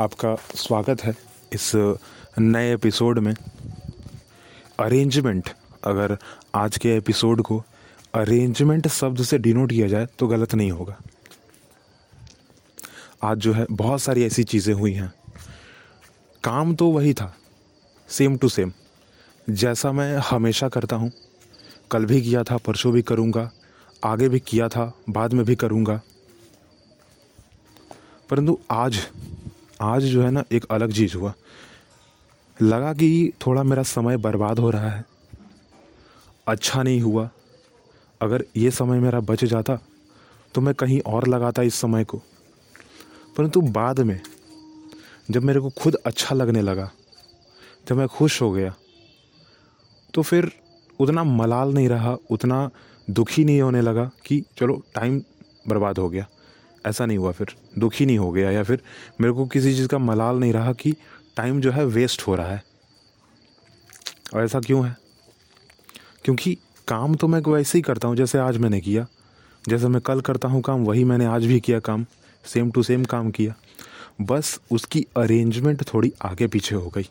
[0.00, 1.12] आपका स्वागत है
[1.52, 1.72] इस
[2.38, 3.34] नए एपिसोड में।
[4.78, 5.48] अरेंजमेंट
[5.84, 6.16] अगर
[6.54, 7.62] आज के एपिसोड को
[8.14, 10.96] अरेंजमेंट शब्द से डिनोट किया जाए तो गलत नहीं होगा।
[13.22, 15.12] आज जो है, बहुत सारी ऐसी चीज़ें हुई हैं।
[16.44, 17.34] काम तो वही था
[18.08, 18.72] सेम टू सेम
[19.46, 21.12] जैसा मैं हमेशा करता हूँ,
[21.90, 23.50] कल भी किया था, परसों भी करूँगा,
[24.04, 26.00] आगे भी किया था, बाद में भी करूँगा।
[28.30, 29.06] परंतु आज
[29.80, 31.32] आज जो है ना एक अलग चीज़ हुआ।
[32.60, 35.04] लगा कि थोड़ा मेरा समय बर्बाद हो रहा है।
[36.46, 37.28] अच्छा नहीं हुआ।
[38.20, 39.78] अगर ये समय मेरा बच जाता
[40.54, 42.18] तो मैं कहीं और लगाता इस समय को।
[43.36, 44.20] परंतु बाद में,
[45.30, 46.90] जब मेरे को खुद अच्छा लगने लगा,
[47.88, 48.74] जब मैं खुश हो गया
[50.14, 50.50] तो फिर
[51.00, 52.70] उतना मलाल नहीं रहा, उतना
[53.10, 55.22] दुखी नहीं होने लगा कि चलो टाइम
[55.68, 56.26] बर्बाद हो गया।
[56.86, 57.46] ऐसा नहीं हुआ, फिर
[57.78, 58.82] दुखी नहीं हो गया या फिर
[59.20, 60.92] मेरे को किसी चीज़ का मलाल नहीं रहा कि
[61.36, 62.62] टाइम जो है वेस्ट हो रहा है।
[64.34, 64.96] और ऐसा क्यों है?
[66.24, 69.06] क्योंकि काम तो मैं वैसे ही करता हूँ, जैसे आज मैंने किया।
[69.68, 72.06] जैसे मैं कल करता हूँ काम, वही मैंने आज भी किया काम
[72.44, 73.54] सेम टू सेम काम किया।
[74.20, 77.10] बस उसकी अरेंजमेंट थोड़ी आगे पीछे हो गई।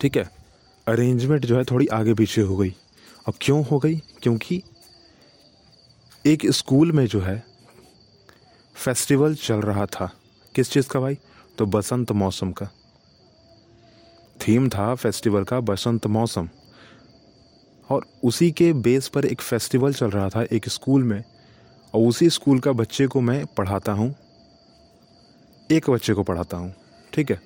[0.00, 0.30] ठीक है?
[0.88, 2.74] अरेंजमेंट जो है थोड़ी आगे पीछे हो गई।
[3.28, 3.96] अब क्यों हो गई?
[3.96, 4.62] क्योंकि
[6.26, 7.44] एक स्कूल में जो है,
[8.74, 10.12] फेस्टिवल चल रहा था।
[10.54, 11.18] किस चीज़ का भाई?
[11.58, 12.66] तो बसंत मौसम का।
[14.40, 16.48] थीम था फेस्टिवल का बसंत मौसम।
[17.90, 21.24] और उसी के बेस पर एक फेस्टिवल चल रहा था एक स्कूल में।
[21.94, 24.14] और उसी स्कूल का बच्चे को मैं पढ़ाता हूँ।
[25.72, 26.74] एक बच्चे को पढ़ाता हूँ,
[27.12, 27.40] ठीक है?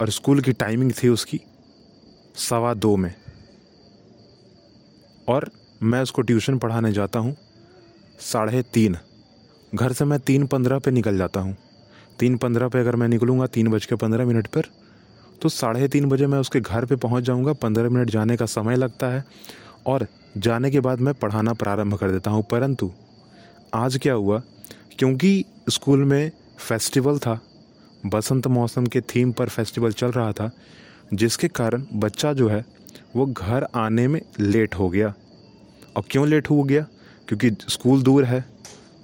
[0.00, 1.40] और स्कूल की टाइमिंग थी उसकी
[2.36, 3.14] सवा दो में।
[5.28, 5.50] और
[5.82, 7.36] मैं उसको ट्यूशन पढ़ाने जाता हूँ।
[8.20, 8.96] साढ़े तीन।
[9.74, 11.56] घर से मैं तीन पंद्रह पे निकल जाता हूँ।
[12.18, 14.62] तीन पंद्रह पे अगर मैं निकलूँगा तीन बज के पंद्रह मिनट पर
[15.42, 18.76] तो साढ़े तीन बजे मैं उसके घर पे पहुँच जाऊँगा। पंद्रह मिनट जाने का समय
[18.76, 19.24] लगता है
[19.86, 20.06] और
[20.36, 22.90] जाने के बाद मैं पढ़ाना प्रारंभ कर देता हूँ। परंतु
[23.74, 24.42] आज क्या हुआ?
[24.98, 27.40] क्योंकि स्कूल में फेस्टिवल था,
[28.06, 30.50] बसंत मौसम के थीम पर फेस्टिवल चल रहा था,
[31.14, 32.64] जिसके कारण बच्चा जो है,
[33.16, 35.14] वो घर आने में लेट हो गया।
[35.96, 36.86] और क्यों लेट हो गया?
[37.32, 38.44] क्योंकि स्कूल दूर है,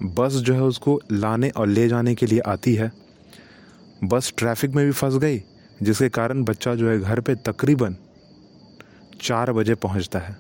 [0.03, 2.91] बस जो है उसको लाने और ले जाने के लिए आती है।
[4.05, 5.39] बस ट्रैफ़िक में भी फंस गई,
[5.83, 7.97] जिसके कारण बच्चा जो है घर पे तकरीबन
[9.23, 10.37] चार बजे पहुँचता है।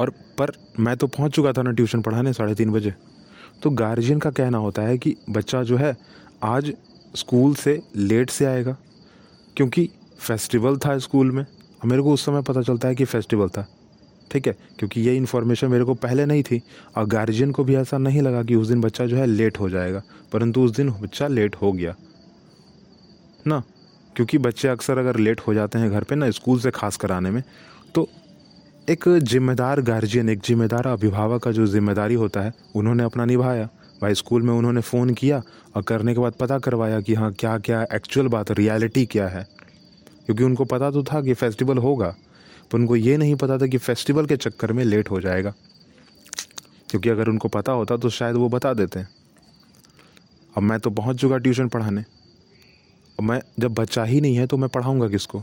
[0.00, 2.94] और पर मैं तो पहुँच चुका था ना ट्यूशन पढ़ाने साढ़े तीन बजे।
[3.62, 5.96] तो गार्जियन का कहना होता है कि बच्चा जो है
[6.42, 6.72] आज
[7.16, 8.76] स्कूल से लेट से आएगा,
[9.56, 9.88] क्योंकि
[10.18, 11.44] फेस्टिवल था स्कूल में।
[11.84, 13.66] मेरे को उस समय पता चलता है कि फेस्टिवल था।
[14.30, 16.60] ठीक है, क्योंकि ये इन्फॉर्मेशन मेरे को पहले नहीं थी।
[16.96, 19.68] और गार्जियन को भी ऐसा नहीं लगा कि उस दिन बच्चा जो है लेट हो
[19.70, 20.02] जाएगा,
[20.32, 21.94] परंतु उस दिन बच्चा लेट हो गया।
[23.46, 23.62] ना?
[24.16, 27.30] क्योंकि बच्चे अक्सर अगर लेट हो जाते हैं घर पे ना स्कूल से खास कराने
[27.30, 27.42] में
[27.94, 28.08] तो
[28.88, 33.68] एक जिम्मेदार गार्जियन एक जिम्मेदार अभिभावक का जो ज़िम्मेदारी होता है, उन्होंने अपना निभाया।
[34.02, 35.42] भाई स्कूल में उन्होंने फ़ोन किया
[35.76, 39.46] और करने के बाद पता करवाया कि हाँ क्या क्या एक्चुअल बात रियलिटी क्या है।
[40.26, 42.14] क्योंकि उनको पता तो था कि फेस्टिवल होगा।
[42.70, 45.54] पर उनको ये नहीं पता था कि फेस्टिवल के चक्कर में लेट हो जाएगा।
[46.90, 49.00] क्योंकि अगर उनको पता होता तो शायद वो बता देते।
[50.54, 52.00] अब मैं तो पहुँच चुका ट्यूशन पढ़ाने।
[53.18, 55.42] अब मैं, जब बच्चा ही नहीं है तो मैं पढ़ाऊँगा किसको?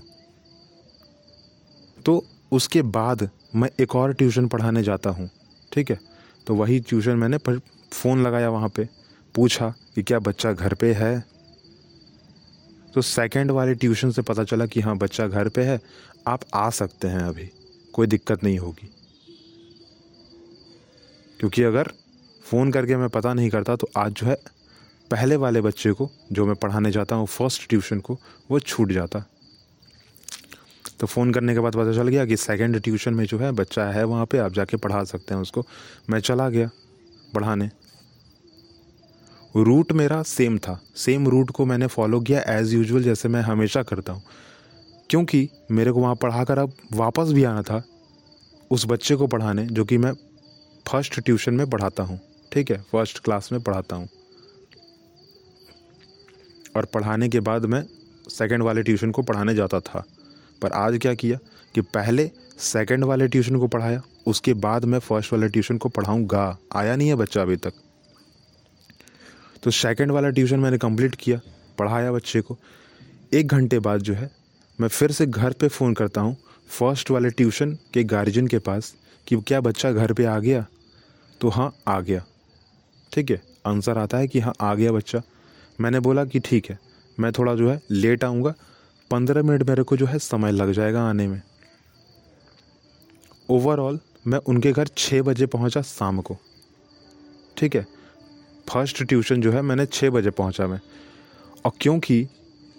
[2.06, 5.30] तो उसके बाद मैं एक और ट्यूशन पढ़ाने जाता हूँ,
[5.72, 6.00] ठीक है?
[6.48, 8.88] तो वही ट्यूशन मैंने फ़ोन लगाया वहाँ पे,
[9.36, 11.35] पूछा कि क्या बच्चा घर पे है?
[12.96, 15.82] तो सेकंड वाले ट्यूशन से पता चला कि हाँ बच्चा घर पे है,
[16.28, 17.50] आप आ सकते हैं अभी।
[17.94, 18.90] कोई दिक्कत नहीं होगी।
[21.40, 21.92] क्योंकि अगर
[22.44, 24.36] फ़ोन करके मैं पता नहीं करता तो आज जो है,
[25.12, 28.20] पहले वाले बच्चे को, जो मैं पढ़ाने जाता हूँ फ़र्स्ट ट्यूशन को,
[28.52, 29.26] वो छूट जाता।
[31.00, 33.86] तो फ़ोन करने के बाद पता चल गया कि सेकंड ट्यूशन में जो है, बच्चा
[33.86, 35.66] है वहाँ पे, आप जाके पढ़ा सकते हैं उसको।
[36.10, 36.70] मैं चला गया
[37.34, 37.72] पढ़ाने।
[39.58, 43.84] रूट मेरा सेम था। सेम रूट को मैंने फॉलो किया एज़ यूजुअल जैसे मैं हमेशा
[43.84, 44.24] करता हूँ।
[45.10, 47.84] क्योंकि मेरे को वहाँ पढ़ा कर अब वापस भी आना था
[48.72, 50.12] उस बच्चे को पढ़ाने, जो कि मैं
[50.88, 52.20] फ़र्स्ट ट्यूशन में पढ़ाता हूँ।
[52.52, 52.78] ठीक है?
[52.78, 54.08] फ़र्स्ट क्लास में पढ़ाता हूँ।
[56.78, 57.86] और पढ़ाने के बाद मैं
[58.30, 60.04] सेकंड वाले ट्यूशन को पढ़ाने जाता था।
[60.62, 61.38] पर आज क्या किया
[61.76, 66.58] कि पहले सेकंड वाले ट्यूशन को पढ़ाया, उसके बाद मैं फ़र्स्ट वाले ट्यूशन को पढ़ाऊँगा।
[66.76, 67.74] आया नहीं है बच्चा अभी तक।
[69.64, 71.40] तो सेकंड वाला ट्यूशन मैंने कंप्लीट किया,
[71.78, 72.58] पढ़ाया बच्चे को।
[73.34, 74.32] एक घंटे बाद जो है,
[74.80, 76.38] मैं फिर से घर पे फ़ोन करता हूँ
[76.70, 78.94] फ़र्स्ट वाले ट्यूशन के गार्जियन के पास,
[79.28, 80.66] कि क्या बच्चा घर पे आ गया?
[81.42, 82.26] तो हाँ आ गया।
[83.12, 83.42] ठीक है?
[83.66, 85.22] आंसर आता है कि हाँ आ गया बच्चा।
[85.82, 86.80] मैंने बोला कि ठीक है,
[87.20, 88.54] मैं थोड़ा जो है लेट आऊँगा।
[89.12, 91.42] पंद्रह मिनट मेरे को जो है समय लग जाएगा आने में।
[93.50, 96.38] ओवरऑल मैं उनके घर छः बजे पहुँचा शाम को।
[97.58, 97.86] ठीक है?
[98.68, 100.80] फ़र्स्ट ट्यूशन जो है मैंने छः बजे पहुँचा मैं।
[101.66, 102.28] और क्योंकि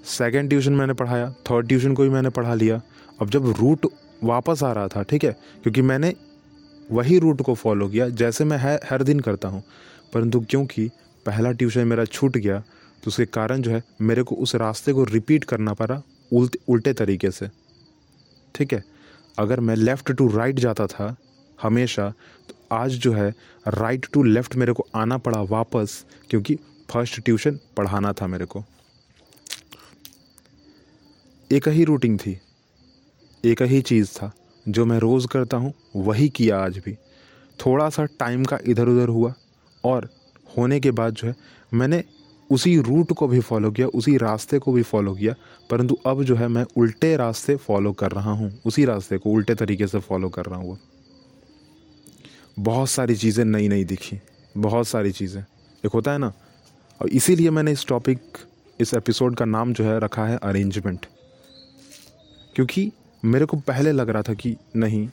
[0.08, 2.80] सेकंड ट्यूशन मैंने पढ़ाया थर्ड ट्यूशन को भी मैंने पढ़ा लिया,
[3.20, 3.86] अब जब रूट
[4.24, 6.14] वापस आ रहा था, ठीक है, क्योंकि मैंने
[6.90, 9.62] वही रूट को फॉलो किया, जैसे मैं है, हर दिन करता हूँ।
[10.14, 10.90] परंतु क्योंकि
[11.26, 12.58] पहला ट्यूशन मेरा छूट गया
[13.02, 16.00] तो उसके कारण जो है मेरे को उस रास्ते को रिपीट करना पड़ा
[16.32, 17.48] उल्टे उल्टे तरीके से।
[18.54, 18.82] ठीक है,
[19.38, 21.16] अगर मैं लेफ़्ट टू राइट जाता था,
[21.58, 22.08] हमेशा
[22.48, 23.28] तो आज जो है
[23.68, 26.58] राइट टू लेफ़्ट मेरे को आना पड़ा वापस, क्योंकि
[26.90, 28.64] फ़र्स्ट ट्यूशन पढ़ाना था मेरे को।
[31.50, 32.38] एक ही रूटीन थी,
[33.44, 34.30] एक ही चीज़ था,
[34.66, 36.94] जो मैं रोज़ करता हूँ, वही किया आज भी।
[37.58, 39.34] थोड़ा सा टाइम का इधर उधर हुआ,
[39.84, 40.08] और
[40.58, 41.34] होने के बाद जो है,
[41.72, 42.02] मैंने
[42.50, 45.34] उसी रूट को भी फॉलो किया, उसी रास्ते को भी फॉलो किया,
[45.70, 49.54] परंतु अब जो है, मैं उल्टे रास्ते फॉलो कर रहा हूँ, उसी रास्ते को, उल्टे
[49.54, 50.78] तरीके से फॉलो कर रहा हूँ
[52.56, 54.18] बहुत सारी चीज़ें नई नई दिखी,
[54.56, 56.32] बहुत सारी चीज़ें। एक होता है ना,
[57.00, 58.38] और इसीलिए मैंने इस टॉपिक
[58.78, 61.06] इस एपिसोड का नाम जो है रखा है अरेंजमेंट
[62.56, 62.90] क्योंकि
[63.22, 65.08] मेरे को पहले लग रहा था कि नहीं,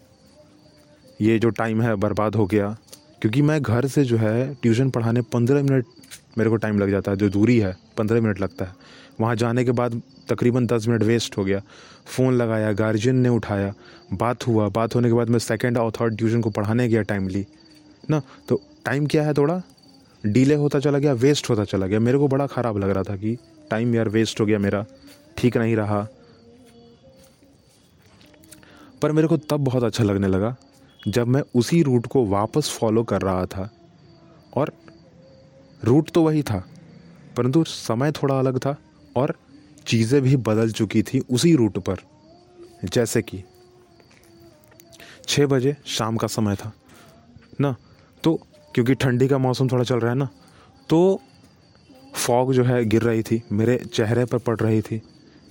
[1.21, 2.75] ये जो टाइम है बर्बाद हो गया।
[3.21, 5.85] क्योंकि मैं घर से जो है ट्यूशन पढ़ाने पंद्रह मिनट
[6.37, 8.75] मेरे को टाइम लग जाता है, जो दूरी है, पंद्रह मिनट लगता है।
[9.21, 11.61] वहाँ जाने के बाद तकरीबन दस मिनट वेस्ट हो गया।
[12.07, 13.73] फ़ोन लगाया गार्जियन ने उठाया।
[14.13, 17.45] बात हुआ, बात होने के बाद मैं सेकेंड और थर्ड ट्यूशन को पढ़ाने गया टाइमली
[18.09, 19.61] ना तो टाइम क्या है थोड़ा?
[20.23, 23.15] डिले होता चला गया वेस्ट होता चला गया। मेरे को बड़ा ख़राब लग रहा था
[23.15, 23.37] कि
[23.71, 24.85] टाइम यार वेस्ट हो गया मेरा।
[25.37, 26.07] ठीक नहीं रहा।
[29.01, 30.55] पर मेरे को तब बहुत अच्छा लगने लगा,
[31.07, 33.69] जब मैं उसी रूट को वापस फॉलो कर रहा था।
[34.53, 34.71] और
[35.83, 36.63] रूट तो वही था,
[37.37, 38.75] परंतु समय थोड़ा अलग था।
[39.15, 39.35] और
[39.87, 41.97] चीज़ें भी बदल चुकी थी उसी रूट पर।
[42.85, 43.43] जैसे कि
[45.27, 46.71] छः बजे शाम का समय था,
[47.61, 47.75] ना?
[48.23, 48.35] तो
[48.75, 50.29] क्योंकि ठंडी का मौसम थोड़ा चल रहा है ना
[50.89, 51.19] तो
[52.15, 55.01] फॉग जो है गिर रही थी, मेरे चेहरे पर पड़ रही थी।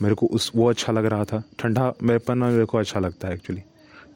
[0.02, 3.28] मेरे को उस, वो अच्छा लग रहा था। ठंडा मेरे पन मेरे को अच्छा लगता
[3.28, 3.62] है एक्चुअली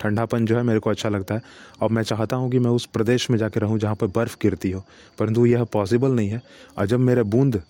[0.00, 1.42] ठंडापन जो है मेरे को अच्छा लगता है।
[1.82, 4.70] और मैं चाहता हूँ कि मैं उस प्रदेश में जाके रहूँ जहाँ पर बर्फ़ गिरती
[4.70, 4.84] हो,
[5.19, 6.42] परंतु यह पॉसिबल नहीं है।
[6.78, 7.62] और जब मेरे बूंद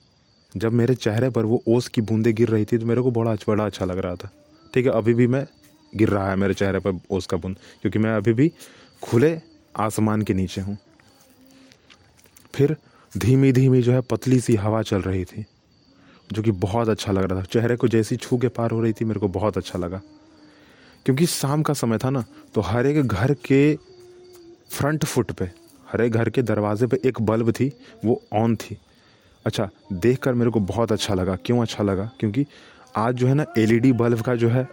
[0.56, 3.35] जब मेरे चेहरे पर वो ओस की बूंदें गिर रही थी तो मेरे को बड़ा
[3.49, 4.31] बड़ा अच्छा लग रहा था।
[4.75, 5.47] ठीक है, अभी भी मैं
[5.93, 8.50] गिर रहा है मेरे चेहरे पर ओस का बूंद, क्योंकि मैं अभी भी
[9.03, 9.38] खुले
[9.75, 10.76] आसमान के नीचे हूँ।
[12.55, 12.76] फिर
[13.12, 15.44] धीमी धीमी जो है पतली सी हवा चल रही थी,
[16.31, 18.93] जो कि बहुत अच्छा लग रहा था। चेहरे को जैसी छू के पार हो रही
[18.93, 20.00] थी, मेरे को बहुत अच्छा लगा।
[21.06, 22.25] क्योंकि शाम का समय था ना
[22.55, 23.76] तो हर एक घर के
[24.70, 25.44] फ्रंट फुट पे,
[25.87, 27.73] हर एक घर के दरवाजे पे एक बल्ब थी,
[28.05, 28.76] वो ऑन थी।
[29.46, 32.10] अच्छा देख कर मेरे को बहुत अच्छा लगा। क्यों अच्छा लगा?
[32.20, 32.46] क्योंकि
[32.96, 34.69] आज जो है ना एलईडी बल्ब का जो है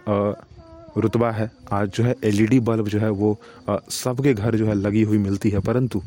[0.96, 3.38] रुतबा है। आज जो है एलईडी बल्ब जो है, वो
[3.68, 6.02] सबके घर जो है, लगी हुई मिलती है। परंतु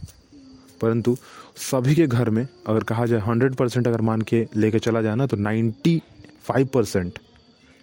[0.81, 1.15] परंतु
[1.57, 5.15] सभी के घर में अगर कहा जाए हंड्रेड परसेंट अगर मान के लेके चला जाए
[5.15, 6.01] ना तो नाइन्टी
[6.41, 7.19] फाइव परसेंट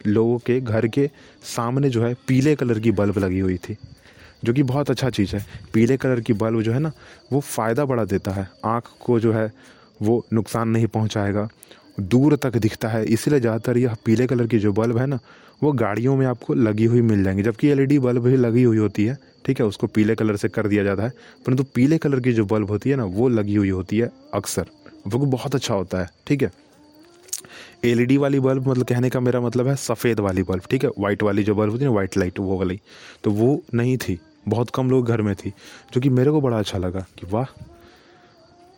[0.01, 1.09] लोगों के घर के
[1.47, 3.77] सामने जो है, पीले कलर की बल्ब लगी हुई थी,
[4.45, 5.45] जो कि बहुत अच्छा चीज़ है।
[5.75, 6.93] पीले कलर की बल्ब जो है ना,
[7.33, 9.53] वो फ़ायदा बड़ा देता है। आँख को जो है
[10.03, 11.49] वो नुकसान नहीं पहुँचाएगा।
[12.01, 15.19] दूर तक दिखता है। इसलिए ज़्यादातर यह पीले कलर की जो बल्ब है ना,
[15.63, 19.05] वो गाड़ियों में आपको लगी हुई मिल जाएँगी। जबकि एलईडी बल्ब भी लगी हुई होती
[19.05, 21.13] है, ठीक है, उसको पीले कलर से कर दिया जाता है।
[21.47, 24.67] परंतु पीले कलर की जो बल्ब होती है ना, वो लगी हुई होती है अक्सर।
[25.07, 26.51] वो बहुत अच्छा होता है, ठीक है।
[27.85, 31.23] एलईडी वाली बल्ब मतलब कहने का मेरा मतलब है सफ़ेद वाली बल्ब, ठीक है। वाइट
[31.23, 32.81] वाली जो बल्ब होती है ना वाइट लाइट, वो वाली।
[33.25, 35.53] तो वो नहीं थी, बहुत कम लोग घर में थी,
[35.95, 37.47] जो कि मेरे को बड़ा अच्छा लगा कि वाह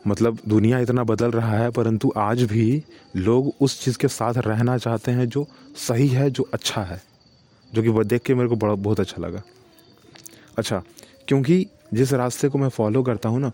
[0.07, 2.83] मतलब दुनिया इतना बदल रहा है, परंतु आज भी
[3.17, 5.47] लोग उस चीज़ के साथ रहना चाहते हैं जो
[5.79, 7.03] सही है, जो अच्छा है,
[7.71, 9.43] जो कि देख के मेरे को बड़ा, बहुत अच्छा लगा।
[10.59, 10.83] अच्छा
[11.29, 13.51] क्योंकि जिस रास्ते को मैं फॉलो करता हूँ ना,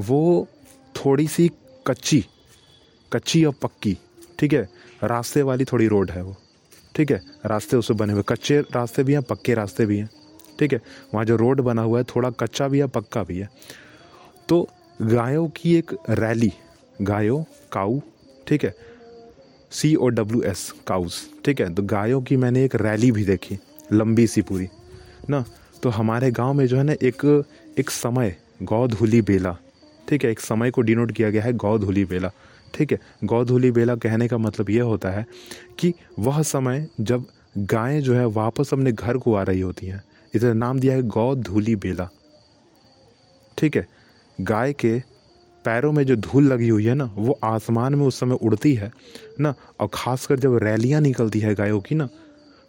[0.00, 0.46] वो
[0.94, 1.50] थोड़ी सी
[1.86, 2.24] कच्ची
[3.12, 3.96] कच्ची और पक्की,
[4.38, 4.68] ठीक है?
[5.04, 6.36] रास्ते वाली थोड़ी रोड है वो,
[6.94, 7.20] ठीक है?
[7.46, 10.08] रास्ते उससे बने हुए, कच्चे रास्ते भी हैं, पक्के रास्ते भी हैं,
[10.58, 10.80] ठीक है?
[11.14, 13.48] वहाँ जो रोड बना हुआ है, थोड़ा कच्चा भी है, पक्का भी है।
[14.48, 14.68] तो
[15.00, 16.52] गायों की एक रैली
[17.02, 17.42] गायों
[17.72, 18.00] काऊ
[18.48, 18.74] ठीक है?
[19.72, 21.72] C O W S cows ठीक है?
[21.74, 23.58] तो गायों की मैंने एक रैली भी देखी,
[23.92, 24.68] लंबी सी पूरी,
[25.30, 25.44] ना?
[25.82, 27.44] तो हमारे गाँव में जो है ना, एक
[27.78, 29.56] एक समय, गौधुली बेला,
[30.08, 30.30] ठीक है?
[30.30, 32.30] एक समय को डिनोट किया गया है गौधुली बेला,
[32.74, 32.98] ठीक है?
[33.24, 35.24] गौधुली बेला कहने का मतलब यह होता है
[35.78, 37.24] कि वह समय जब
[37.58, 40.02] गायें जो है वापस अपने घर को आ रही होती हैं,
[40.34, 42.08] इसे नाम दिया है गौधुली बेला,
[43.58, 43.86] ठीक है?
[44.40, 44.98] गाय के
[45.64, 48.90] पैरों में जो धूल लगी हुई है ना, वो आसमान में उस समय उड़ती है,
[49.40, 52.08] ना, और ख़ासकर जब रैलियाँ निकलती है गायों की ना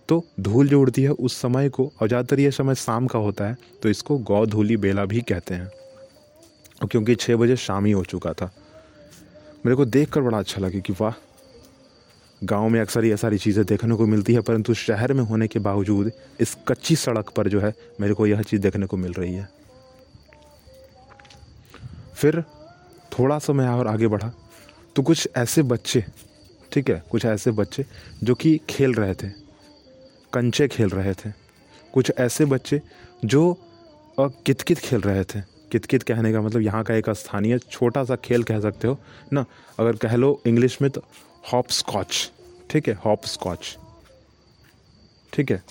[0.10, 3.48] तो धूल जो उड़ती है उस समय को, और ज़्यादातर ये समय शाम का होता
[3.48, 5.70] है तो इसको गौ धूली बेला भी कहते हैं।
[6.82, 8.52] क्योंकि छः बजे शाम ही हो चुका था,
[9.66, 11.14] मेरे को देख कर बड़ा अच्छा लगे कि वाह,
[12.42, 15.60] गाँव में अक्सर ये सारी चीज़ें देखने को मिलती है, परंतु शहर में होने के
[15.62, 16.12] बावजूद
[16.42, 19.48] इस कच्ची सड़क पर जो है मेरे को यह चीज़ देखने को मिल रही है।
[22.22, 22.42] फिर
[23.12, 24.32] थोड़ा सा मैं और आगे बढ़ा।
[24.96, 26.04] तो कुछ ऐसे बच्चे,
[26.72, 27.86] ठीक है, कुछ ऐसे बच्चे
[28.24, 29.30] जो कि खेल रहे थे,
[30.34, 31.32] कंचे खेल रहे थे।
[31.94, 32.82] कुछ ऐसे बच्चे
[33.26, 33.58] जो
[34.18, 38.44] कितकित खेल रहे थे। कितकित कहने का मतलब यहाँ का एक स्थानीय छोटा सा खेल
[38.44, 38.98] कह सकते हो।
[39.34, 39.46] ना,
[39.80, 41.04] अगर कह लो इंग्लिश में तो
[41.44, 42.32] हॉप स्कॉच
[42.70, 43.78] ठीक है हॉप स्कॉच
[45.34, 45.62] ठीक है।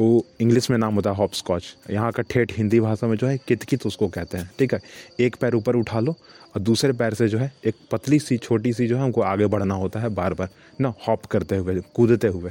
[0.00, 3.26] वो इंग्लिश में नाम होता है हॉप स्कॉच यहाँ का ठेठ हिंदी भाषा में जो
[3.26, 4.80] है, कितकित उसको कहते हैं। ठीक है?
[5.20, 6.12] एक पैर ऊपर उठा लो
[6.54, 9.46] और दूसरे पैर से जो है, एक पतली सी, छोटी सी जो है, हमको आगे
[9.46, 10.48] बढ़ना होता है बार बार।
[10.80, 12.50] ना हॉप करते हुए, कूदते हुए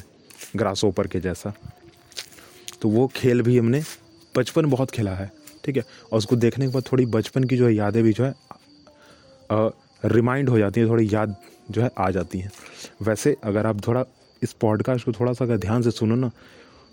[0.55, 1.53] ग्रास ऊपर के जैसा।
[2.81, 3.83] तो वो खेल भी हमने
[4.37, 5.31] बचपन बहुत खेला है।
[5.65, 5.83] ठीक है?
[6.11, 8.33] और उसको देखने के बाद थोड़ी बचपन की जो है यादें भी जो है
[10.05, 11.35] रिमाइंड हो जाती हैं, थोड़ी याद
[11.71, 12.51] जो है आ जाती हैं।
[13.01, 14.03] वैसे अगर आप थोड़ा
[14.43, 16.31] इस पॉडकास्ट को थोड़ा सा अगर ध्यान से सुनो ना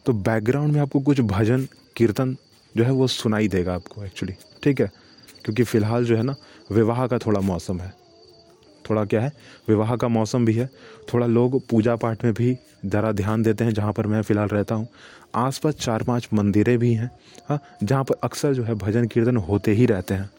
[0.06, 2.36] तो बैकग्राउंड में आपको कुछ भजन, कीर्तन
[2.76, 4.90] जो है वो सुनाई देगा आपको एक्चुअली ठीक है?
[5.44, 6.34] क्योंकि फ़िलहाल जो है ना,
[6.72, 7.94] विवाह का थोड़ा मौसम है।
[8.90, 9.32] थोड़ा क्या है?
[9.68, 10.70] विवाह का मौसम भी है।
[11.14, 12.56] थोड़ा लोग पूजा पाठ में भी
[12.86, 14.88] ज़रा ध्यान देते हैं, जहाँ पर मैं फ़िलहाल रहता हूँ।
[15.34, 17.10] आसपास चार पाँच मंदिरें भी हैं
[17.48, 20.30] हाँ जहाँ पर अक्सर जो है भजन, कीर्तन होते ही रहते हैं।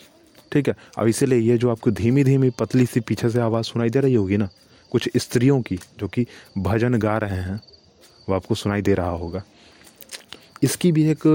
[0.51, 0.75] ठीक है?
[0.97, 4.13] अब इसीलिए ये जो आपको धीमी धीमी पतली सी पीछे से आवाज़ सुनाई दे रही
[4.13, 4.49] होगी ना,
[4.91, 6.25] कुछ स्त्रियों की, जो कि
[6.57, 7.61] भजन गा रहे हैं,
[8.29, 9.43] वो आपको सुनाई दे रहा होगा।
[10.63, 11.27] इसकी भी एक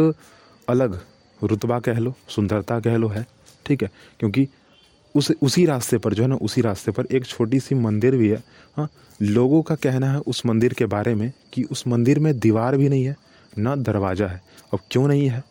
[0.68, 1.00] अलग
[1.40, 3.26] रुतबा कह लो सुंदरता कह लो है,
[3.66, 3.90] ठीक है?
[4.20, 4.46] क्योंकि
[5.14, 8.28] उस, उसी रास्ते पर जो है ना, उसी रास्ते पर एक छोटी सी मंदिर भी
[8.28, 8.42] है।
[8.76, 8.88] हाँ
[9.20, 12.88] लोगों का कहना है उस मंदिर के बारे में कि उस मंदिर में दीवार भी
[12.88, 13.16] नहीं है,
[13.58, 14.40] ना दरवाज़ा है।
[14.72, 15.42] अब क्यों नहीं है?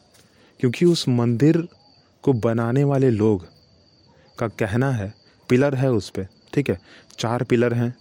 [0.59, 1.67] क्योंकि उस मंदिर
[2.23, 3.45] को बनाने वाले लोग
[4.39, 5.13] का कहना है,
[5.49, 6.79] पिलर है उस पर ठीक है?
[7.19, 7.93] चार पिलर हैं,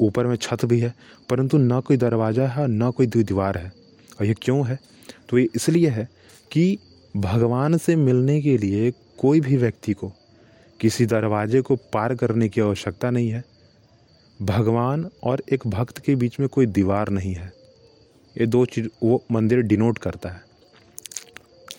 [0.00, 0.94] ऊपर में छत भी है,
[1.30, 3.72] परंतु ना कोई दरवाज़ा है ना कोई दीवार है।
[4.20, 4.78] और ये क्यों है?
[5.28, 6.08] तो ये इसलिए है
[6.52, 6.78] कि
[7.16, 10.12] भगवान से मिलने के लिए कोई भी व्यक्ति को
[10.80, 13.44] किसी दरवाजे को पार करने की आवश्यकता नहीं है।
[14.42, 17.52] भगवान और एक भक्त के बीच में कोई दीवार नहीं है।
[18.40, 20.40] ये दो चीज़, वो मंदिर डिनोट करता है।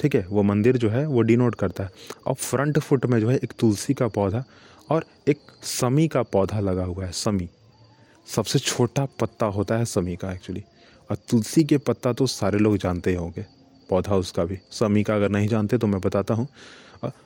[0.01, 1.89] ठीक है, वो मंदिर जो है, वो डिनोट करता है।
[2.27, 4.43] और फ्रंट फुट में जो है, एक तुलसी का पौधा
[4.89, 7.50] और एक समी का पौधा लगा हुआ है, समी।
[8.36, 10.63] सबसे छोटा पत्ता होता है समी का एक्चुअली
[11.09, 13.45] और तुलसी के पत्ता तो सारे लोग जानते ही होंगे।
[13.89, 16.47] पौधा उसका भी। समी का अगर नहीं जानते तो मैं बताता हूँ।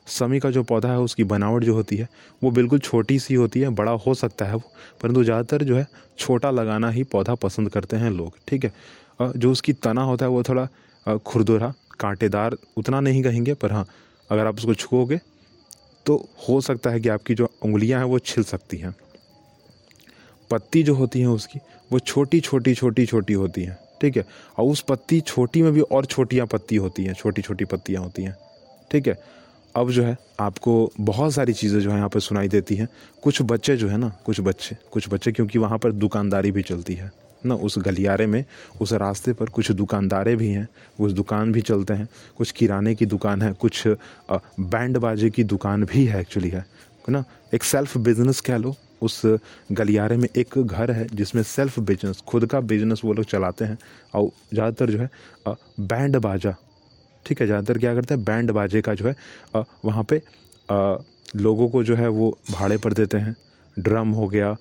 [0.10, 2.08] समी का जो पौधा है, उसकी बनावट जो होती है,
[2.42, 4.72] वो बिल्कुल छोटी सी होती है, बड़ा हो सकता है वो।
[5.02, 5.88] परंतु ज़्यादातर जो है,
[6.20, 8.74] छोटा लगाना ही पौधा पसंद करते हैं लोग, ठीक है?
[9.20, 13.86] जो उसकी तना होता है, वो थोड़ा खुरदुरा, कांटेदार उतना नहीं कहेंगे, पर हाँ
[14.30, 15.20] अगर आप उसको छुओगे
[16.06, 18.96] तो हो सकता है कि आपकी जो उंगलियाँ हैं, वो छिल सकती हैं।
[20.50, 21.60] पत्ती जो होती हैं उसकी
[21.92, 24.26] वो छोटी छोटी छोटी छोटी होती हैं। ठीक है?
[24.58, 28.24] और उस पत्ती छोटी में भी और छोटियाँ पत्ती होती हैं, छोटी छोटी पत्तियाँ होती
[28.24, 28.36] हैं।
[28.92, 29.18] ठीक है?
[29.76, 32.88] अब जो है, आपको बहुत सारी चीज़ें जो है यहाँ पर सुनाई देती हैं।
[33.24, 36.94] कुछ बच्चे जो है ना, कुछ बच्चे कुछ बच्चे क्योंकि वहाँ पर दुकानदारी भी चलती
[36.94, 37.12] है,
[37.46, 37.56] ना?
[37.56, 38.44] उस गलियारे में,
[38.82, 40.68] उस रास्ते पर कुछ दुकानदारे भी हैं
[40.98, 42.08] कुछ दुकान भी चलते हैं।
[42.38, 43.84] कुछ किराने की दुकान है, कुछ
[44.60, 46.66] बैंड बाजे की दुकान भी है एक्चुअली है।
[47.10, 47.24] ना?
[47.54, 49.22] एक सेल्फ बिज़नेस कह लो उस
[49.72, 53.78] गलियारे में एक घर है जिसमें सेल्फ बिज़नेस खुद का बिज़नेस वो लोग चलाते हैं।
[54.14, 55.10] और ज़्यादातर जो है
[55.82, 56.56] बैंड बाजा
[57.26, 59.16] ठीक है, ज़्यादातर क्या करते हैं बैंड बाजे का जो है
[59.86, 60.22] वहाँ पे
[61.38, 63.36] लोगों को जो है वो भाड़े पर देते हैं।
[63.78, 64.56] ड्रम हो गया,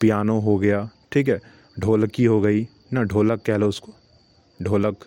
[0.00, 1.40] पियानो हो गया, ठीक है,
[1.76, 3.92] ढोलकी हो गई, ना, ढोलक कह लो उसको,
[4.60, 5.04] ढोलक,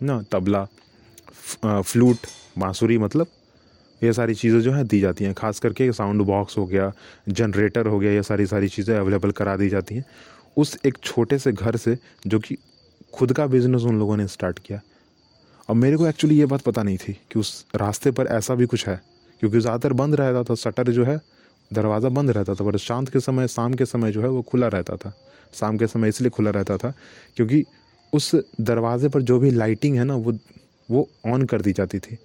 [0.00, 0.66] ना, तबला
[1.82, 2.16] फ्लूट,
[2.58, 3.26] बाँसुरी मतलब
[4.02, 6.92] ये सारी चीज़ें जो है दी जाती हैं। खास करके साउंड बॉक्स हो गया
[7.28, 10.04] जनरेटर हो गया, ये सारी सारी चीज़ें अवेलेबल करा दी जाती हैं।
[10.56, 12.56] उस एक छोटे से घर से जो कि
[13.12, 14.80] खुद का बिज़नेस उन लोगों ने स्टार्ट किया।
[15.68, 18.66] और मेरे को एक्चुअली ये बात पता नहीं थी कि उस रास्ते पर ऐसा भी
[18.66, 19.00] कुछ है,
[19.42, 21.20] क्योंकि ज़्यादातर बंद रहता था शटर जो है,
[21.70, 24.68] दरवाज़ा बंद रहता था, पर शांत के समय, शाम के समय जो है वो खुला
[24.68, 25.12] रहता था।
[25.52, 26.92] शाम के समय इसलिए खुला रहता था,
[27.36, 27.64] क्योंकि
[28.12, 30.38] उस दरवाज़े पर जो भी लाइटिंग है ना, वो
[30.88, 32.18] वो ऑन कर दी जाती थी।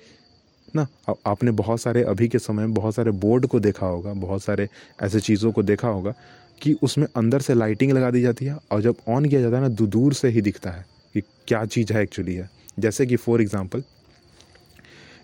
[0.75, 0.87] ना
[1.27, 4.67] आपने बहुत सारे, अभी के समय में बहुत सारे बोर्ड को देखा होगा, बहुत सारे
[5.03, 6.13] ऐसे चीज़ों को देखा होगा
[6.61, 9.61] कि उसमें अंदर से लाइटिंग लगा दी जाती है और जब ऑन किया जाता है
[9.61, 13.41] ना दूर से ही दिखता है कि क्या चीज़ है एक्चुअली है। जैसे कि फॉर
[13.41, 13.83] एग्ज़ाम्पल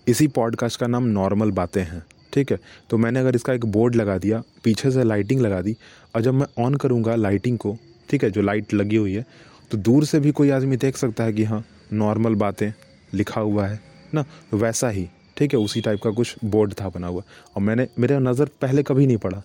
[0.08, 2.58] इसी पॉडकास्ट का नाम नॉर्मल बातें हैं, ठीक है?
[2.90, 5.76] तो मैंने अगर इसका एक बोर्ड लगा दिया, पीछे से लाइटिंग लगा दी
[6.14, 7.76] और जब मैं ऑन करूँगा लाइटिंग को,
[8.08, 9.26] ठीक है, जो लाइट लगी हुई है
[9.70, 12.72] तो दूर से भी कोई आदमी देख सकता है कि हाँ नॉर्मल बातें
[13.14, 13.80] लिखा हुआ है,
[14.14, 14.24] ना?
[14.54, 15.08] वैसा ही।
[15.42, 17.22] ठीक है उसी टाइप का कुछ बोर्ड था बना हुआ।
[17.56, 19.42] और मैंने, मेरा नज़र पहले कभी नहीं पड़ा।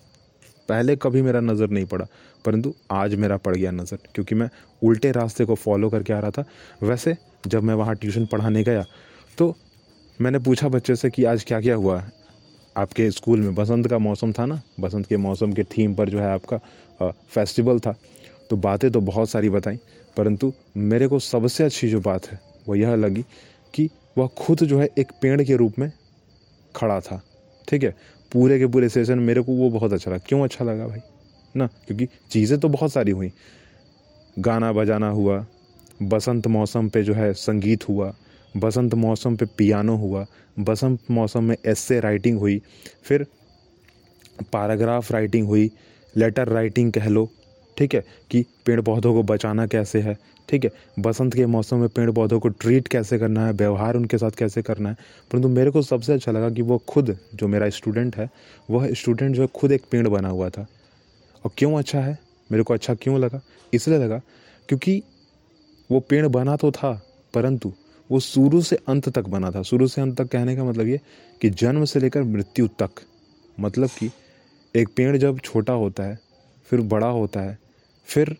[0.68, 2.06] पहले कभी मेरा नज़र नहीं पड़ा।
[2.44, 4.48] परंतु आज मेरा पड़ गया नज़र, क्योंकि मैं
[4.82, 6.44] उल्टे रास्ते को फॉलो करके आ रहा था।
[6.82, 8.84] वैसे, जब मैं वहाँ ट्यूशन पढ़ाने गया
[9.38, 9.54] तो
[10.18, 12.02] मैंने पूछा बच्चे से कि आज क्या क्या हुआ?
[12.76, 14.60] आपके स्कूल में बसंत का मौसम था ना?
[14.80, 17.94] बसंत के मौसम के थीम पर जो है आपका फेस्टिवल था।
[18.50, 19.78] तो बातें तो बहुत सारी बताई,
[20.16, 23.24] परंतु मेरे को सबसे अच्छी जो बात है, वो यह लगी
[23.74, 25.92] कि वह खुद जो है एक पेड़ के रूप में
[26.76, 27.22] खड़ा था।
[27.68, 27.94] ठीक है?
[28.32, 31.00] पूरे के पूरे सेशन मेरे को वो बहुत अच्छा लगा। क्यों अच्छा लगा भाई?
[31.56, 33.32] ना, क्योंकि चीज़ें तो बहुत सारी हुई।
[34.38, 35.46] गाना बजाना हुआ,
[36.02, 38.14] बसंत मौसम पे जो है संगीत हुआ,
[38.56, 40.26] बसंत मौसम पे पियानो हुआ,
[40.58, 42.62] बसंत मौसम में एस्से राइटिंग हुई,
[43.02, 43.26] फिर
[44.42, 45.70] पैराग्राफ राइटिंग हुई
[46.16, 47.30] लेटर राइटिंग कह लो,
[47.78, 48.04] ठीक है?
[48.30, 50.18] कि पेड़ पौधों को बचाना कैसे है?
[50.48, 54.18] ठीक है, बसंत के मौसम में पेड़ पौधों को ट्रीट कैसे करना है, व्यवहार उनके
[54.18, 54.96] साथ कैसे करना है,
[55.30, 58.28] परंतु मेरे को सबसे अच्छा लगा कि वो खुद, जो मेरा स्टूडेंट है,
[58.70, 60.66] वह स्टूडेंट जो खुद एक पेड़ बना हुआ था।
[61.44, 62.18] और क्यों अच्छा है?
[62.52, 63.40] मेरे को अच्छा क्यों लगा?
[63.74, 64.20] इसलिए लगा
[64.68, 65.02] क्योंकि
[65.90, 66.92] वो पेड़ बना तो था,
[67.34, 67.72] परंतु
[68.10, 71.00] वो शुरू से अंत तक बना था। शुरू से अंत तक कहने का मतलब ये
[71.40, 73.00] कि जन्म से लेकर मृत्यु तक
[73.60, 74.10] मतलब कि
[74.74, 76.18] एक पेड़ जब छोटा होता है,
[76.70, 77.58] फिर बड़ा होता है,
[78.08, 78.36] फिर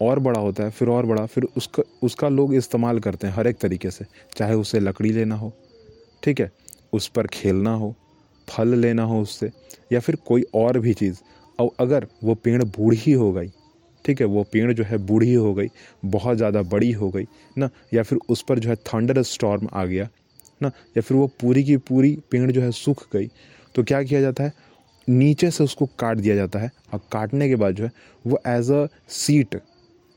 [0.00, 3.46] और बड़ा होता है, फिर और बड़ा, फिर उसका उसका लोग इस्तेमाल करते हैं हर
[3.46, 4.04] एक तरीके से,
[4.36, 5.52] चाहे उसे लकड़ी लेना हो,
[6.22, 6.50] ठीक है,
[6.92, 7.94] उस पर खेलना हो,
[8.48, 9.50] फल लेना हो उससे,
[9.92, 11.20] या फिर कोई और भी चीज़।
[11.58, 13.50] और अगर वो पेड़ बूढ़ी हो गई,
[14.04, 15.68] ठीक है, वो पेड़ जो है बूढ़ी हो गई,
[16.04, 17.26] बहुत ज़्यादा बड़ी हो गई,
[17.56, 20.08] ना, या फिर उस पर जो है थंडर स्टॉर्म आ गया,
[20.62, 23.30] ना, या फिर वो पूरी की पूरी पेड़ जो है सूख गई
[23.74, 24.52] तो क्या किया जाता है?
[25.08, 27.90] नीचे से उसको काट दिया जाता है, और काटने के बाद जो है,
[28.24, 29.60] वो as a seat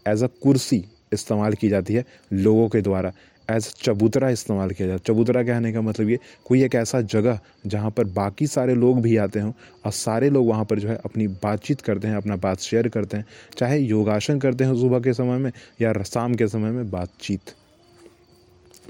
[0.07, 3.13] as a कुर्सी इस्तेमाल की जाती है लोगों के द्वारा
[3.51, 7.39] एज चबूतरा इस्तेमाल किया जाता है। चबूतरा कहने का मतलब ये, कोई एक ऐसा जगह
[7.67, 9.51] जहाँ पर बाकी सारे लोग भी आते हों
[9.85, 13.17] और सारे लोग वहाँ पर जो है अपनी बातचीत करते हैं, अपना बात शेयर करते
[13.17, 13.25] हैं,
[13.57, 17.53] चाहे योगासन करते हैं सुबह के समय में या शाम के समय में बातचीत।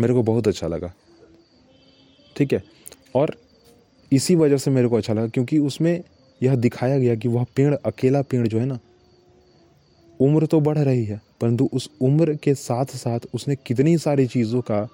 [0.02, 0.94] मेरे को बहुत अच्छा लगा।
[2.38, 2.64] ठीक है?
[3.16, 3.36] और
[4.12, 6.04] इसी वजह से मेरे को अच्छा लगा क्योंकि उसमें
[6.44, 8.80] यह दिखाया गया कि वह पेड़, अकेला पेड़ जो है ना
[10.24, 14.62] उम्र तो बढ़ रही है, परंतु उस उम्र के साथ साथ उसने कितनी सारी चीज़ों
[14.62, 14.88] का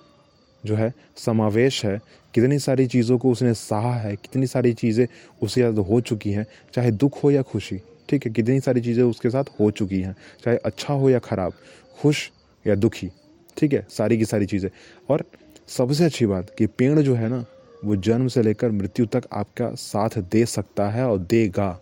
[0.64, 2.00] जो है समावेश है,
[2.34, 5.06] कितनी सारी चीज़ों को उसने सहा है, कितनी सारी चीज़ें
[5.42, 9.04] उसके साथ हो चुकी हैं, चाहे दुख हो या खुशी, ठीक है, कितनी सारी चीज़ें
[9.04, 10.16] उसके साथ हो चुकी हैं,
[10.46, 11.54] चाहे अच्छा हो या ख़राब,
[11.98, 12.30] खुश
[12.66, 13.10] या दुखी,
[13.58, 14.70] ठीक है, सारी की सारी चीज़ें।
[15.10, 15.24] और
[15.68, 17.44] सबसे अच्छी बात कि पेड़ जो है ना,
[17.86, 21.80] वो जन्म से लेकर मृत्यु तक आपका साथ दे सकता है और देगा।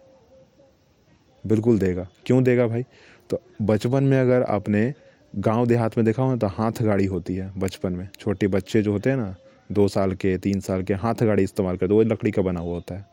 [1.44, 2.84] बिल्कुल देगा। क्यों देगा भाई?
[3.30, 4.94] तो बचपन में अगर आपने
[5.34, 8.92] गाँव देहात में देखा हो तो हाथ गाड़ी होती है बचपन में। छोटे बच्चे जो
[8.92, 9.36] होते हैं ना,
[9.70, 12.74] दो साल के, तीन साल के, हाथ गाड़ी इस्तेमाल करते वो लकड़ी का बना हुआ
[12.74, 13.06] होता है।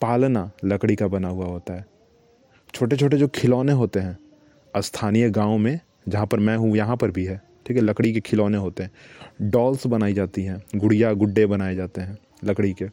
[0.00, 1.84] पालना लकड़ी का बना हुआ होता है।
[2.74, 4.18] छोटे छोटे जो खिलौने होते हैं,
[4.74, 8.20] स्थानीय गाँव में, जहाँ पर मैं हूँ, यहाँ पर भी है, ठीक है, लकड़ी के
[8.20, 12.86] खिलौने होते हैं। डॉल्स बनाई जाती हैं, गुड़िया, गुड्डे बनाए जाते हैं लकड़ी के।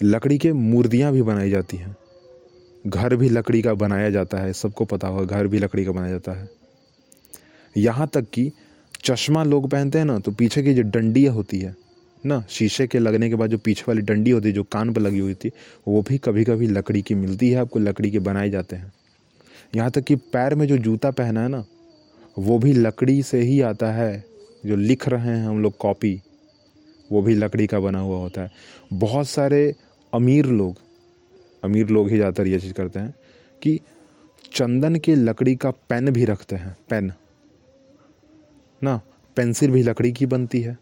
[0.00, 1.96] लकड़ी के मूर्तियाँ भी बनाई जाती हैं।
[2.84, 6.10] घर भी लकड़ी का बनाया जाता है, सबको पता होगा, घर भी लकड़ी का बनाया
[6.10, 6.48] जाता है।
[7.76, 8.50] यहाँ तक कि
[9.04, 11.74] चश्मा लोग पहनते हैं ना तो पीछे की जो डंडियाँ होती है
[12.24, 15.00] ना, शीशे के लगने के बाद जो पीछे वाली डंडी होती है, जो कान पर
[15.00, 15.50] लगी हुई थी
[15.88, 18.92] वो भी कभी कभी लकड़ी की मिलती है, आपको लकड़ी के बनाए जाते हैं।
[19.74, 21.64] यहाँ तक कि पैर में जो जूता पहना है ना,
[22.36, 24.24] वो भी लकड़ी से ही आता है,
[24.66, 26.20] जो लिख रहे हैं हम लोग कॉपी,
[27.10, 28.50] वो भी लकड़ी का बना हुआ होता है।
[28.92, 29.74] बहुत सारे
[30.12, 30.78] अमीर लोग
[31.62, 33.14] अमीर लोग ही ज़्यादातर ये चीज़ करते हैं
[33.62, 33.78] कि
[34.52, 37.12] चंदन के लकड़ी का पेन भी रखते हैं, पेन।
[38.82, 39.00] ना,
[39.36, 40.78] पेंसिल भी लकड़ी की बनती है।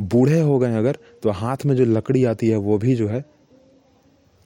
[0.00, 3.24] बूढ़े हो गए अगर तो हाथ में जो लकड़ी आती है, वो भी जो है,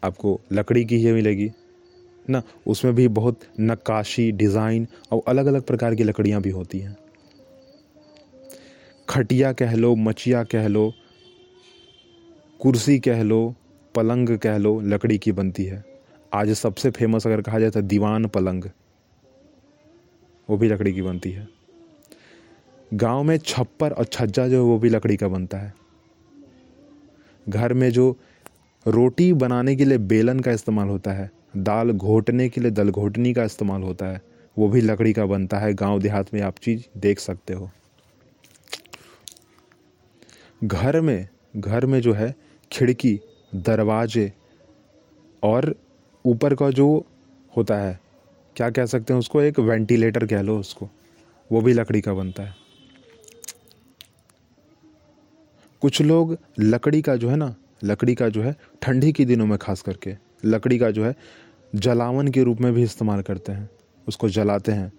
[0.03, 1.51] आपको लकड़ी की ही मिलेगी।
[2.31, 6.97] ना, उसमें भी बहुत नक्काशी, डिज़ाइन और अलग अलग प्रकार की लकड़ियाँ भी होती हैं।
[9.09, 10.93] खटिया कह लो, मचिया कह लो
[12.61, 13.55] कुर्सी कह लो,
[13.95, 15.85] पलंग कह लो, लकड़ी की बनती है।
[16.33, 18.65] आज सबसे फ़ेमस अगर कहा जाए तो दीवान पलंग,
[20.49, 21.47] वो भी लकड़ी की बनती है।
[22.95, 25.73] गाँव में छप्पर और छज्जा जो है, वो भी लकड़ी का बनता है।
[27.49, 28.17] घर में जो
[28.87, 33.35] रोटी बनाने के लिए बेलन का इस्तेमाल होता है, दाल घोटने के लिए दल घोटनी
[33.35, 34.21] का इस्तेमाल होता है,
[34.57, 37.71] वो भी लकड़ी का बनता है। गाँव देहात में आप चीज़ देख सकते हो।
[40.65, 42.35] घर में घर में जो है
[42.73, 43.21] खिड़की,
[43.55, 44.33] दरवाजे
[45.43, 45.75] और
[46.27, 47.07] ऊपर का जो
[47.57, 48.01] होता है,
[48.57, 49.43] क्या कह सकते हैं उसको?
[49.43, 50.89] एक वेंटिलेटर कह लो उसको।
[51.53, 52.55] वो भी लकड़ी का बनता है।
[55.81, 57.55] कुछ लोग लकड़ी का जो है ना,
[57.85, 61.17] लकड़ी का जो है, ठंडी के दिनों में खास करके, लकड़ी का जो है,
[61.75, 63.71] जलावन के रूप में भी इस्तेमाल करते हैं।
[64.09, 64.93] उसको जलाते हैं।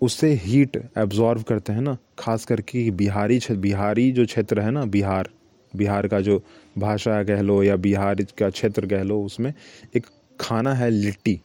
[0.00, 5.30] उससे हीट एब्जॉर्व करते हैं ना, खास करके बिहारी बिहारी जो क्षेत्र है ना, बिहार।
[5.76, 6.42] बिहार का जो
[6.78, 9.52] भाषा कह लो या बिहार का क्षेत्र कह लो, उसमें
[9.96, 10.06] एक
[10.40, 11.40] खाना है लिट्टी,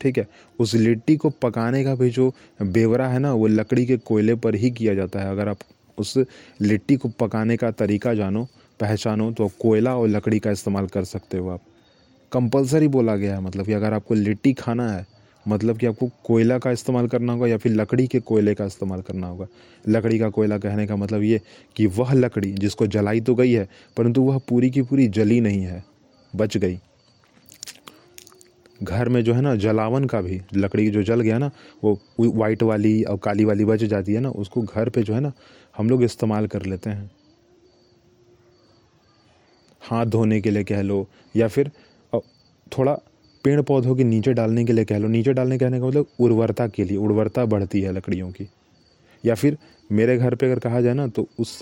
[0.00, 0.26] ठीक है?
[0.60, 4.54] उस लिट्टी को पकाने का भी जो बेवरा है ना, वो लकड़ी के कोयले पर
[4.54, 5.58] ही किया जाता है। अगर आप
[5.98, 6.18] उस
[6.60, 8.46] लिट्टी को पकाने का तरीका जानो,
[8.80, 11.60] पहचानो तो कोयला और लकड़ी का इस्तेमाल कर सकते हो आप।
[12.32, 15.06] कंपलसरी बोला गया है मतलब कि अगर आपको लिट्टी खाना है
[15.46, 19.00] मतलब कि आपको कोयला का इस्तेमाल करना होगा या फिर लकड़ी के कोयले का इस्तेमाल
[19.00, 19.46] करना होगा।
[19.84, 21.40] लकड़ी का कोयला कहने का मतलब ये
[21.76, 25.62] कि वह लकड़ी जिसको जलाई तो गई है, परंतु वह पूरी की पूरी जली नहीं
[25.62, 25.84] है,
[26.32, 26.78] बच गई।
[28.80, 31.50] घर में जो है ना, जलावन का भी, लकड़ी जो जल गया ना,
[31.84, 35.20] वो वाइट वाली और काली वाली बच जाती है ना, उसको घर पे जो है
[35.20, 35.32] ना,
[35.74, 37.10] हम लोग इस्तेमाल कर लेते हैं।
[39.82, 41.70] हाथ धोने के लिए कह लो, या फिर
[42.72, 42.96] थोड़ा
[43.44, 46.66] पेड़ पौधों के नीचे डालने के लिए कह लो। नीचे डालने कहने का मतलब उर्वरता
[46.68, 48.48] के लिए, उर्वरता बढ़ती है लकड़ियों की।
[49.24, 49.56] या फिर
[49.90, 51.60] मेरे घर पे अगर कहा जाए ना तो उस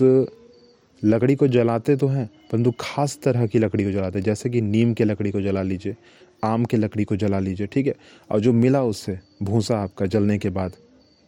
[1.03, 4.61] लकड़ी को जलाते तो हैं, परंतु खास तरह की लकड़ी को जलाते हैं। जैसे कि
[4.61, 5.97] नीम के लकड़ी को जला लीजिए,
[6.45, 7.95] आम के लकड़ी को जला लीजिए, ठीक है?
[8.31, 10.73] और जो मिला उससे, भूसा आपका जलने के बाद,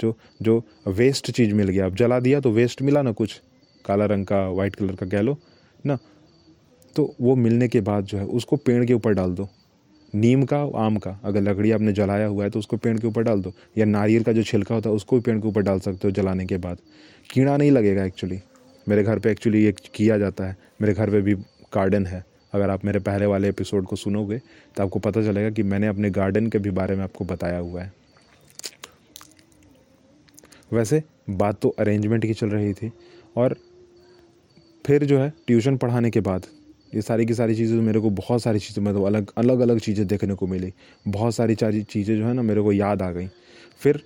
[0.00, 3.40] जो जो वेस्ट चीज़ मिल गया। अब जला दिया तो वेस्ट मिला ना कुछ,
[3.84, 5.36] काला रंग का वाइट कलर का कह लो,
[5.86, 5.98] ना?
[6.96, 9.48] तो वो मिलने के बाद जो है, उसको पेड़ के ऊपर डाल दो।
[10.12, 13.22] नीम का आम का, अगर लकड़ी आपने जलाया हुआ है तो उसको पेड़ के ऊपर
[13.22, 15.80] डाल दो, या नारियल का जो छिलका होता है उसको भी पेड़ के ऊपर डाल
[15.80, 16.78] सकते हो जलाने के बाद।
[17.30, 18.40] कीड़ा नहीं लगेगा एक्चुअली
[18.86, 21.34] मेरे घर पे एक्चुअली ये किया जाता है। मेरे घर पे भी
[21.74, 24.38] गार्डन है। अगर आप मेरे पहले वाले एपिसोड को सुनोगे
[24.76, 27.82] तो आपको पता चलेगा कि मैंने अपने गार्डन के भी बारे में आपको बताया हुआ
[27.82, 27.92] है।
[30.72, 32.90] वैसे, बात तो अरेंजमेंट की चल रही थी।
[33.36, 33.56] और
[34.84, 36.46] फिर जो है ट्यूशन पढ़ाने के बाद
[36.94, 40.06] ये सारी की सारी चीज़ें मेरे को बहुत सारी चीज़ें मतलब अलग अलग अलग चीज़ें
[40.06, 40.72] देखने को मिली।
[41.08, 43.28] बहुत सारी सारी चीज़ें जो है ना मेरे को याद आ गई।
[43.78, 44.02] फिर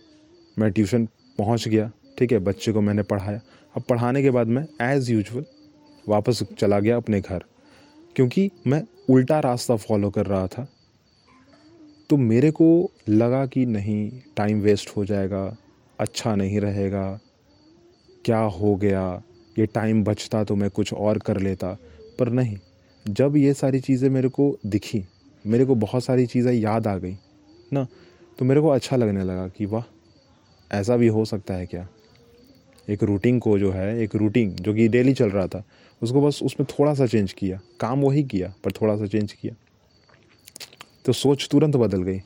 [0.59, 3.40] मैं ट्यूशन पहुँच गया, ठीक है, बच्चे को मैंने पढ़ाया।
[3.77, 5.44] अब पढ़ाने के बाद मैं एज़ यूजल
[6.09, 7.44] वापस चला गया अपने घर।
[8.16, 10.66] क्योंकि मैं उल्टा रास्ता फॉलो कर रहा था।
[12.11, 15.57] तो मेरे को लगा कि नहीं टाइम वेस्ट हो जाएगा
[15.99, 17.20] अच्छा नहीं रहेगा।
[18.25, 19.22] क्या हो गया?
[19.59, 21.77] ये टाइम बचता तो मैं कुछ और कर लेता।
[22.18, 22.57] पर नहीं
[23.07, 25.05] जब ये सारी चीज़ें मेरे को दिखी,
[25.45, 27.16] मेरे को बहुत सारी चीज़ें याद आ गई,
[27.73, 27.87] ना
[28.38, 29.85] तो मेरे को अच्छा लगने लगा कि वाह,
[30.71, 31.87] ऐसा भी हो सकता है क्या?
[32.88, 35.62] एक रूटीन को जो है, एक रूटीन जो कि डेली चल रहा था,
[36.03, 39.55] उसको बस उसमें थोड़ा सा चेंज किया। काम वही किया, पर थोड़ा सा चेंज किया।
[41.05, 42.19] तो सोच तुरंत बदल गई।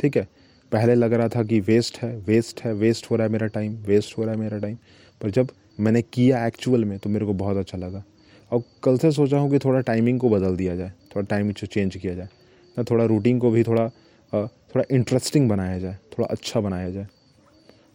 [0.00, 0.28] ठीक है,
[0.72, 3.76] पहले लग रहा था कि वेस्ट है वेस्ट है वेस्ट हो रहा है मेरा टाइम
[3.84, 4.76] वेस्ट हो रहा है मेरा टाइम
[5.20, 8.02] पर जब मैंने किया एक्चुअल में तो मेरे को बहुत अच्छा लगा।
[8.50, 11.96] और कल से सोचा हूँ कि थोड़ा टाइमिंग को बदल दिया जाए, थोड़ा टाइम चेंज
[11.96, 12.28] किया जाए
[12.76, 13.88] ना थोड़ा रूटीन को भी थोड़ा
[14.32, 17.06] थोड़ा इंटरेस्टिंग बनाया जाए, थोड़ा अच्छा बनाया जाए।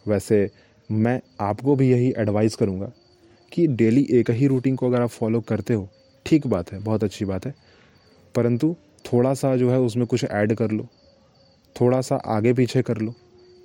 [0.06, 0.50] वैसे
[0.90, 2.92] मैं आपको भी यही एडवाइस करूँगा
[3.52, 5.88] कि डेली एक ही रूटीन को अगर आप फॉलो करते हो,
[6.26, 7.54] ठीक बात है, बहुत अच्छी बात है,
[8.36, 10.88] परंतु थोड़ा सा जो है उसमें कुछ ऐड कर लो,
[11.76, 13.14] थोड़ा सा आगे पीछे कर लो,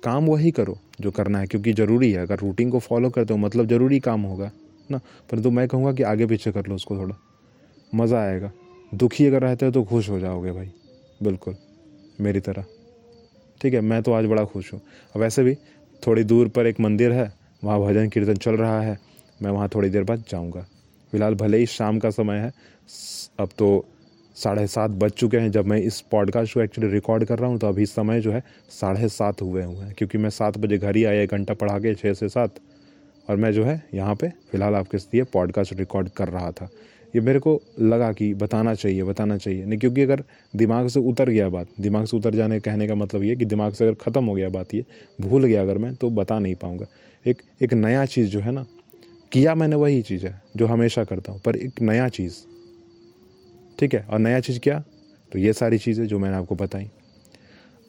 [0.03, 3.39] काम वही करो जो करना है, क्योंकि ज़रूरी है, अगर रूटीन को फॉलो करते हो
[3.39, 4.51] मतलब ज़रूरी काम होगा।
[4.91, 7.15] ना। परंतु मैं कहूँगा कि आगे पीछे कर लो उसको थोड़ा।
[7.95, 8.51] मज़ा आएगा।
[8.91, 10.71] दुखी अगर रहते हो तो खुश हो जाओगे भाई।
[11.23, 11.55] बिल्कुल।
[12.21, 12.65] मेरी तरह।
[13.61, 14.81] ठीक है, मैं तो आज बड़ा खुश हूँ।
[15.15, 15.55] वैसे भी
[16.03, 17.31] थोड़ी दूर पर एक मंदिर है,
[17.63, 18.97] वहाँ भजन कीर्तन चल रहा है।
[19.41, 20.61] मैं वहाँ थोड़ी देर बाद जाऊँगा।
[21.13, 22.51] फ़िलहाल भले ही शाम का समय है
[23.39, 23.85] अब तो
[24.37, 27.59] साढ़े सात बज चुके हैं। जब मैं इस पॉडकास्ट को एक्चुअली रिकॉर्ड कर रहा हूँ
[27.59, 30.95] तो अभी समय जो है साढ़े सात हुए हुए हैं। क्योंकि मैं सात बजे घर
[30.95, 32.59] ही आया, एक घंटा पढ़ा के छः से सात।
[33.29, 36.69] और मैं जो है यहाँ पे फ़िलहाल आपके लिए पॉडकास्ट रिकॉर्ड कर रहा था।
[37.15, 40.23] ये मेरे को लगा कि बताना चाहिए बताना चाहिए। नहीं, क्योंकि अगर
[40.55, 43.73] दिमाग से उतर गया बात, दिमाग से उतर जाने, कहने का मतलब ये कि दिमाग
[43.73, 44.85] से अगर ख़त्म हो गया बात ये,
[45.21, 46.85] भूल गया अगर मैं तो बता नहीं पाऊँगा।
[47.25, 48.65] एक एक नया चीज़ जो है ना,
[49.31, 52.35] किया मैंने वही चीज़ है जो हमेशा करता हूँ, पर एक नया चीज़।
[53.79, 54.01] ठीक है?
[54.09, 54.83] और नया चीज़ क्या?
[55.31, 56.89] तो ये सारी चीज़ें जो मैंने आपको बताई।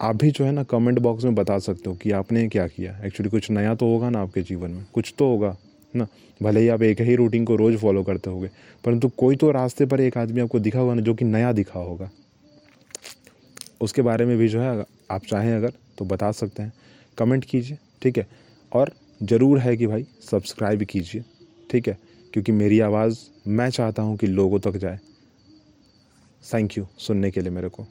[0.01, 2.93] आप भी जो है ना कमेंट बॉक्स में बता सकते हो कि आपने क्या किया।
[3.05, 4.85] एक्चुअली कुछ नया तो होगा ना आपके जीवन में?
[4.93, 5.57] कुछ तो होगा,
[5.95, 6.07] ना?
[6.43, 8.51] भले ही आप एक ही रूटीन को रोज़ फॉलो करते होगे,
[8.85, 11.81] परंतु कोई तो रास्ते पर एक आदमी आपको दिखा होगा ना जो कि नया दिखा
[11.81, 12.11] होगा।
[13.81, 16.73] उसके बारे में भी जो है, आप चाहें अगर तो बता सकते हैं।
[17.19, 18.27] कमेंट कीजिए, ठीक है?
[18.73, 21.25] और ज़रूर है कि भाई सब्सक्राइब कीजिए,
[21.71, 21.99] ठीक है?
[22.33, 24.99] क्योंकि मेरी आवाज़ मैं चाहता हूँ कि लोगों तक जाए।
[26.45, 27.87] थैंक यू सुनने के लिए मेरे को।